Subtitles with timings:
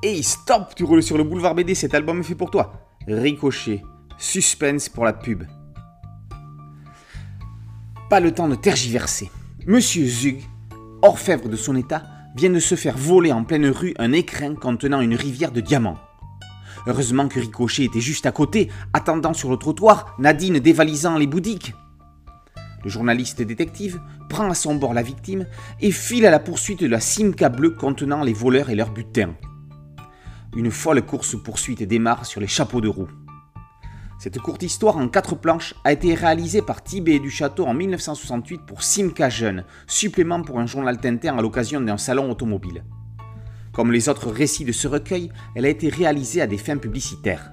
[0.00, 2.72] Hey, stop, tu roules sur le boulevard BD, cet album est fait pour toi.
[3.08, 3.82] Ricochet,
[4.16, 5.42] suspense pour la pub.
[8.08, 9.28] Pas le temps de tergiverser.
[9.66, 10.40] Monsieur Zug,
[11.02, 12.04] orfèvre de son état,
[12.36, 15.98] vient de se faire voler en pleine rue un écrin contenant une rivière de diamants.
[16.86, 21.74] Heureusement que Ricochet était juste à côté, attendant sur le trottoir, Nadine dévalisant les boudiques.
[22.84, 25.46] Le journaliste détective prend à son bord la victime
[25.80, 29.34] et file à la poursuite de la Simca bleue contenant les voleurs et leur butin.
[30.58, 33.08] Une folle course-poursuite démarre sur les chapeaux de roue.
[34.18, 38.62] Cette courte histoire en quatre planches a été réalisée par Tibet du Château en 1968
[38.66, 42.82] pour Simca Jeune, supplément pour un journal Tintin à l'occasion d'un salon automobile.
[43.72, 47.52] Comme les autres récits de ce recueil, elle a été réalisée à des fins publicitaires.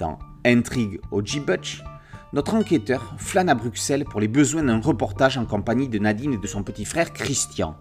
[0.00, 1.84] Dans Intrigue au G-Butch,
[2.32, 6.38] notre enquêteur flâne à Bruxelles pour les besoins d'un reportage en compagnie de Nadine et
[6.38, 7.76] de son petit frère Christian.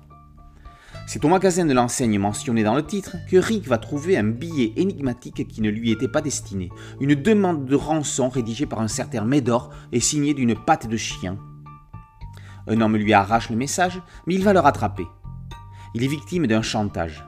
[1.05, 4.73] C'est au magasin de l'enseigne mentionné dans le titre que Rick va trouver un billet
[4.77, 6.69] énigmatique qui ne lui était pas destiné,
[7.01, 11.37] une demande de rançon rédigée par un certain Médor et signée d'une patte de chien.
[12.67, 15.05] Un homme lui arrache le message, mais il va le rattraper.
[15.93, 17.25] Il est victime d'un chantage.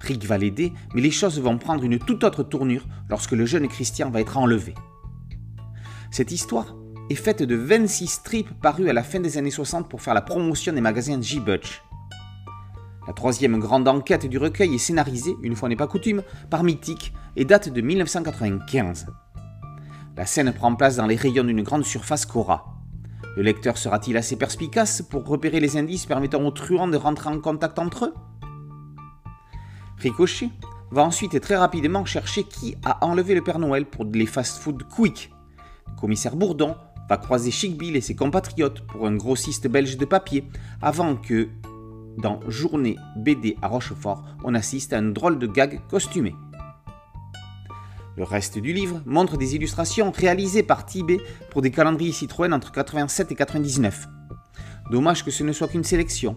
[0.00, 3.68] Rick va l'aider, mais les choses vont prendre une toute autre tournure lorsque le jeune
[3.68, 4.74] Christian va être enlevé.
[6.10, 6.74] Cette histoire
[7.10, 10.22] est faite de 26 strips parus à la fin des années 60 pour faire la
[10.22, 11.82] promotion des magasins G-Butch.
[13.06, 17.12] La troisième grande enquête du recueil est scénarisée, une fois n'est pas coutume, par Mythique
[17.34, 19.06] et date de 1995.
[20.16, 22.76] La scène prend place dans les rayons d'une grande surface Cora.
[23.36, 27.40] Le lecteur sera-t-il assez perspicace pour repérer les indices permettant aux truands de rentrer en
[27.40, 28.14] contact entre eux?
[29.98, 30.50] Ricochet
[30.90, 35.32] va ensuite très rapidement chercher qui a enlevé le Père Noël pour les fast-food quick.
[35.98, 36.76] Commissaire Bourdon
[37.08, 40.44] va croiser Chic Bill et ses compatriotes pour un grossiste belge de papier
[40.82, 41.48] avant que
[42.18, 46.34] dans Journée BD à Rochefort, on assiste à un drôle de gag costumé.
[48.16, 51.18] Le reste du livre montre des illustrations réalisées par Tibet
[51.50, 54.06] pour des calendriers Citroën entre 87 et 99.
[54.90, 56.36] Dommage que ce ne soit qu'une sélection.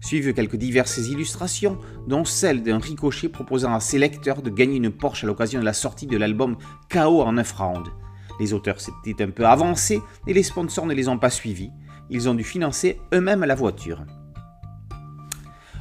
[0.00, 4.90] Suivent quelques diverses illustrations, dont celle d'un ricochet proposant à ses lecteurs de gagner une
[4.90, 6.56] Porsche à l'occasion de la sortie de l'album
[6.90, 7.90] KO en 9 rounds.
[8.40, 11.70] Les auteurs s'étaient un peu avancés et les sponsors ne les ont pas suivis.
[12.08, 14.04] Ils ont dû financer eux-mêmes la voiture.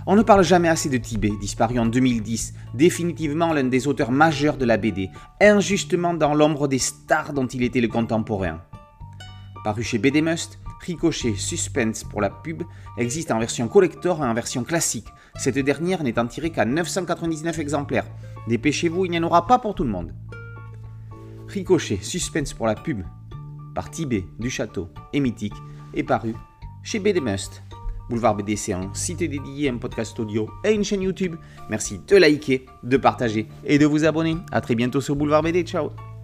[0.07, 4.55] On ne parle jamais assez de Tibet, disparu en 2010, définitivement l'un des auteurs majeurs
[4.57, 5.09] de la BD,
[5.41, 8.61] injustement dans l'ombre des stars dont il était le contemporain.
[9.63, 12.61] Paru chez BD Must, Ricochet Suspense pour la pub
[12.99, 15.07] existe en version collector et en version classique,
[15.37, 18.05] cette dernière n'étant tirée qu'à 999 exemplaires.
[18.47, 20.13] Dépêchez-vous, il n'y en aura pas pour tout le monde.
[21.47, 23.01] Ricochet Suspense pour la pub
[23.73, 25.55] par Tibet du Château et Mythique
[25.95, 26.35] est paru
[26.83, 27.63] chez BD Must.
[28.09, 31.35] Boulevard BD, c'est un site dédié, un podcast audio et une chaîne YouTube.
[31.69, 34.37] Merci de liker, de partager et de vous abonner.
[34.51, 35.63] A très bientôt sur Boulevard BD.
[35.63, 36.14] Ciao